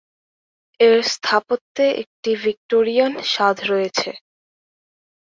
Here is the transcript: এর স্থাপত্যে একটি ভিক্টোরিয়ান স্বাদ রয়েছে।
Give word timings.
এর 0.79 0.95
স্থাপত্যে 1.13 1.85
একটি 2.01 2.31
ভিক্টোরিয়ান 2.43 3.11
স্বাদ 3.31 3.57
রয়েছে। 3.65 4.09